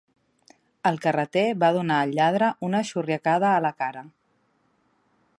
El 0.91 0.95
carreter 1.01 1.43
va 1.63 1.69
donar 1.75 1.99
al 2.05 2.13
lladre 2.19 2.49
una 2.69 2.81
xurriacada 2.91 3.51
a 3.59 3.63
la 3.67 3.73
cara. 3.83 4.03